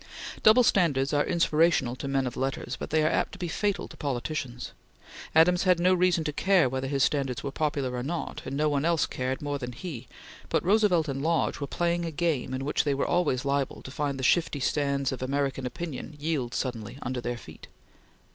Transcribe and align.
Double 0.41 0.63
standards 0.63 1.13
are 1.13 1.23
inspiration 1.23 1.95
to 1.95 2.07
men 2.07 2.25
of 2.25 2.35
letters, 2.35 2.75
but 2.75 2.89
they 2.89 3.03
are 3.03 3.07
apt 3.11 3.33
to 3.33 3.37
be 3.37 3.47
fatal 3.47 3.87
to 3.87 3.95
politicians. 3.95 4.71
Adams 5.35 5.61
had 5.61 5.79
no 5.79 5.93
reason 5.93 6.23
to 6.23 6.33
care 6.33 6.67
whether 6.67 6.87
his 6.87 7.03
standards 7.03 7.43
were 7.43 7.51
popular 7.51 7.93
or 7.93 8.01
not, 8.01 8.41
and 8.43 8.57
no 8.57 8.67
one 8.67 8.83
else 8.83 9.05
cared 9.05 9.43
more 9.43 9.59
than 9.59 9.73
he; 9.73 10.07
but 10.49 10.65
Roosevelt 10.65 11.07
and 11.07 11.21
Lodge 11.21 11.59
were 11.59 11.67
playing 11.67 12.03
a 12.05 12.09
game 12.09 12.51
in 12.51 12.65
which 12.65 12.83
they 12.83 12.95
were 12.95 13.05
always 13.05 13.45
liable 13.45 13.83
to 13.83 13.91
find 13.91 14.17
the 14.17 14.23
shifty 14.23 14.59
sands 14.59 15.11
of 15.11 15.21
American 15.21 15.67
opinion 15.67 16.15
yield 16.19 16.55
suddenly 16.55 16.97
under 17.03 17.21
their 17.21 17.37
feet. 17.37 17.67